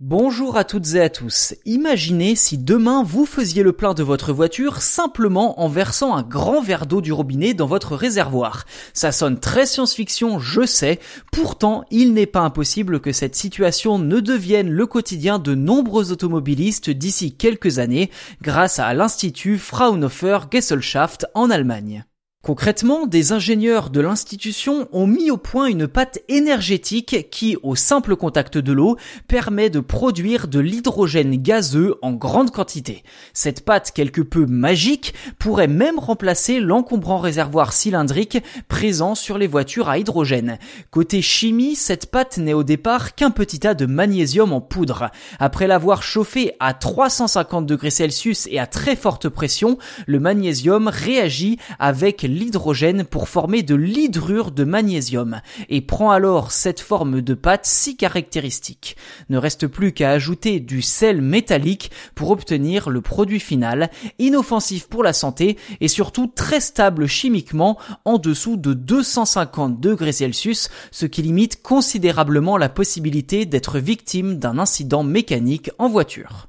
Bonjour 0.00 0.58
à 0.58 0.64
toutes 0.64 0.92
et 0.92 1.00
à 1.00 1.08
tous. 1.08 1.54
Imaginez 1.64 2.36
si 2.36 2.58
demain 2.58 3.02
vous 3.02 3.24
faisiez 3.24 3.62
le 3.62 3.72
plein 3.72 3.94
de 3.94 4.02
votre 4.02 4.30
voiture 4.34 4.82
simplement 4.82 5.58
en 5.58 5.68
versant 5.68 6.14
un 6.14 6.22
grand 6.22 6.60
verre 6.60 6.84
d'eau 6.84 7.00
du 7.00 7.14
robinet 7.14 7.54
dans 7.54 7.66
votre 7.66 7.96
réservoir. 7.96 8.66
Ça 8.92 9.10
sonne 9.10 9.40
très 9.40 9.64
science-fiction, 9.64 10.38
je 10.38 10.66
sais. 10.66 11.00
Pourtant, 11.32 11.86
il 11.90 12.12
n'est 12.12 12.26
pas 12.26 12.40
impossible 12.40 13.00
que 13.00 13.10
cette 13.10 13.36
situation 13.36 13.98
ne 13.98 14.20
devienne 14.20 14.68
le 14.68 14.84
quotidien 14.84 15.38
de 15.38 15.54
nombreux 15.54 16.12
automobilistes 16.12 16.90
d'ici 16.90 17.34
quelques 17.34 17.78
années 17.78 18.10
grâce 18.42 18.78
à 18.78 18.92
l'Institut 18.92 19.56
Fraunhofer 19.56 20.40
Gesellschaft 20.52 21.26
en 21.32 21.48
Allemagne. 21.48 22.04
Concrètement, 22.46 23.08
des 23.08 23.32
ingénieurs 23.32 23.90
de 23.90 24.00
l'institution 24.00 24.86
ont 24.92 25.08
mis 25.08 25.32
au 25.32 25.36
point 25.36 25.66
une 25.66 25.88
pâte 25.88 26.20
énergétique 26.28 27.28
qui, 27.28 27.56
au 27.64 27.74
simple 27.74 28.14
contact 28.14 28.56
de 28.56 28.72
l'eau, 28.72 28.96
permet 29.26 29.68
de 29.68 29.80
produire 29.80 30.46
de 30.46 30.60
l'hydrogène 30.60 31.42
gazeux 31.42 31.96
en 32.02 32.12
grande 32.12 32.52
quantité. 32.52 33.02
Cette 33.32 33.64
pâte 33.64 33.90
quelque 33.92 34.20
peu 34.20 34.46
magique 34.46 35.12
pourrait 35.40 35.66
même 35.66 35.98
remplacer 35.98 36.60
l'encombrant 36.60 37.18
réservoir 37.18 37.72
cylindrique 37.72 38.38
présent 38.68 39.16
sur 39.16 39.38
les 39.38 39.48
voitures 39.48 39.88
à 39.88 39.98
hydrogène. 39.98 40.58
Côté 40.92 41.22
chimie, 41.22 41.74
cette 41.74 42.12
pâte 42.12 42.38
n'est 42.38 42.54
au 42.54 42.62
départ 42.62 43.16
qu'un 43.16 43.32
petit 43.32 43.58
tas 43.58 43.74
de 43.74 43.86
magnésium 43.86 44.52
en 44.52 44.60
poudre. 44.60 45.10
Après 45.40 45.66
l'avoir 45.66 46.04
chauffé 46.04 46.52
à 46.60 46.74
350 46.74 47.66
degrés 47.66 47.90
Celsius 47.90 48.46
et 48.52 48.60
à 48.60 48.68
très 48.68 48.94
forte 48.94 49.28
pression, 49.28 49.78
le 50.06 50.20
magnésium 50.20 50.86
réagit 50.86 51.58
avec 51.80 52.22
l'hydrogène 52.36 53.04
pour 53.04 53.28
former 53.28 53.62
de 53.62 53.74
l'hydrure 53.74 54.50
de 54.50 54.64
magnésium 54.64 55.40
et 55.68 55.80
prend 55.80 56.10
alors 56.10 56.52
cette 56.52 56.80
forme 56.80 57.22
de 57.22 57.34
pâte 57.34 57.66
si 57.66 57.96
caractéristique. 57.96 58.96
Ne 59.28 59.38
reste 59.38 59.66
plus 59.66 59.92
qu'à 59.92 60.10
ajouter 60.10 60.60
du 60.60 60.82
sel 60.82 61.22
métallique 61.22 61.90
pour 62.14 62.30
obtenir 62.30 62.90
le 62.90 63.00
produit 63.00 63.40
final, 63.40 63.90
inoffensif 64.18 64.86
pour 64.88 65.02
la 65.02 65.12
santé 65.12 65.56
et 65.80 65.88
surtout 65.88 66.26
très 66.26 66.60
stable 66.60 67.06
chimiquement 67.06 67.78
en 68.04 68.18
dessous 68.18 68.56
de 68.56 68.74
250 68.74 69.80
degrés 69.80 70.12
Celsius, 70.12 70.68
ce 70.90 71.06
qui 71.06 71.22
limite 71.22 71.62
considérablement 71.62 72.56
la 72.58 72.68
possibilité 72.68 73.46
d'être 73.46 73.78
victime 73.78 74.38
d'un 74.38 74.58
incident 74.58 75.02
mécanique 75.02 75.70
en 75.78 75.88
voiture. 75.88 76.48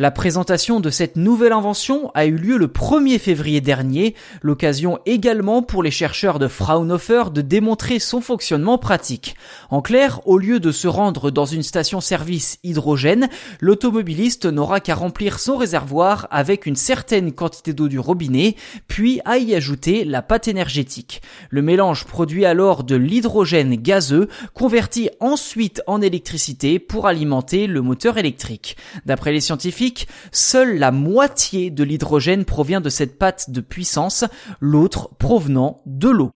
La 0.00 0.12
présentation 0.12 0.78
de 0.78 0.90
cette 0.90 1.16
nouvelle 1.16 1.50
invention 1.52 2.12
a 2.14 2.24
eu 2.26 2.36
lieu 2.36 2.56
le 2.56 2.68
1er 2.68 3.18
février 3.18 3.60
dernier, 3.60 4.14
l'occasion 4.42 5.00
également 5.06 5.60
pour 5.60 5.82
les 5.82 5.90
chercheurs 5.90 6.38
de 6.38 6.46
Fraunhofer 6.46 7.32
de 7.32 7.40
démontrer 7.40 7.98
son 7.98 8.20
fonctionnement 8.20 8.78
pratique. 8.78 9.34
En 9.70 9.82
clair, 9.82 10.20
au 10.24 10.38
lieu 10.38 10.60
de 10.60 10.70
se 10.70 10.86
rendre 10.86 11.32
dans 11.32 11.46
une 11.46 11.64
station-service 11.64 12.60
hydrogène, 12.62 13.28
l'automobiliste 13.58 14.46
n'aura 14.46 14.78
qu'à 14.78 14.94
remplir 14.94 15.40
son 15.40 15.56
réservoir 15.56 16.28
avec 16.30 16.66
une 16.66 16.76
certaine 16.76 17.32
quantité 17.32 17.72
d'eau 17.72 17.88
du 17.88 17.98
robinet, 17.98 18.54
puis 18.86 19.20
à 19.24 19.38
y 19.38 19.52
ajouter 19.56 20.04
la 20.04 20.22
pâte 20.22 20.46
énergétique. 20.46 21.22
Le 21.50 21.60
mélange 21.60 22.04
produit 22.04 22.44
alors 22.44 22.84
de 22.84 22.94
l'hydrogène 22.94 23.74
gazeux, 23.74 24.28
converti 24.54 25.10
ensuite 25.18 25.82
en 25.88 26.00
électricité 26.00 26.78
pour 26.78 27.08
alimenter 27.08 27.66
le 27.66 27.82
moteur 27.82 28.16
électrique. 28.16 28.76
D'après 29.04 29.32
les 29.32 29.40
scientifiques, 29.40 29.87
seule 30.32 30.78
la 30.78 30.90
moitié 30.90 31.70
de 31.70 31.84
l'hydrogène 31.84 32.44
provient 32.44 32.80
de 32.80 32.90
cette 32.90 33.18
pâte 33.18 33.50
de 33.50 33.60
puissance, 33.60 34.24
l'autre 34.60 35.10
provenant 35.18 35.82
de 35.86 36.08
l'eau. 36.08 36.30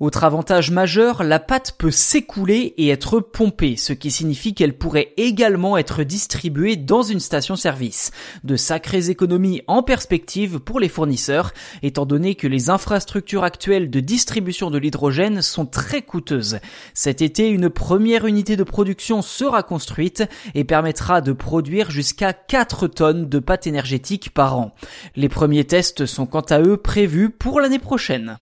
Autre 0.00 0.24
avantage 0.24 0.70
majeur, 0.70 1.22
la 1.24 1.38
pâte 1.38 1.74
peut 1.76 1.90
s'écouler 1.90 2.72
et 2.78 2.88
être 2.88 3.20
pompée, 3.20 3.76
ce 3.76 3.92
qui 3.92 4.10
signifie 4.10 4.54
qu'elle 4.54 4.78
pourrait 4.78 5.12
également 5.18 5.76
être 5.76 6.04
distribuée 6.04 6.76
dans 6.76 7.02
une 7.02 7.20
station-service. 7.20 8.10
De 8.42 8.56
sacrées 8.56 9.10
économies 9.10 9.60
en 9.66 9.82
perspective 9.82 10.58
pour 10.58 10.80
les 10.80 10.88
fournisseurs, 10.88 11.52
étant 11.82 12.06
donné 12.06 12.34
que 12.34 12.46
les 12.46 12.70
infrastructures 12.70 13.44
actuelles 13.44 13.90
de 13.90 14.00
distribution 14.00 14.70
de 14.70 14.78
l'hydrogène 14.78 15.42
sont 15.42 15.66
très 15.66 16.00
coûteuses. 16.00 16.60
Cet 16.94 17.20
été, 17.20 17.50
une 17.50 17.68
première 17.68 18.24
unité 18.24 18.56
de 18.56 18.64
production 18.64 19.20
sera 19.20 19.62
construite 19.62 20.24
et 20.54 20.64
permettra 20.64 21.20
de 21.20 21.32
produire 21.32 21.90
jusqu'à 21.90 22.32
4 22.32 22.86
tonnes 22.86 23.28
de 23.28 23.38
pâte 23.38 23.66
énergétique 23.66 24.32
par 24.32 24.56
an. 24.56 24.74
Les 25.14 25.28
premiers 25.28 25.64
tests 25.64 26.06
sont 26.06 26.24
quant 26.24 26.40
à 26.40 26.62
eux 26.62 26.78
prévus 26.78 27.28
pour 27.28 27.60
l'année 27.60 27.78
prochaine. 27.78 28.38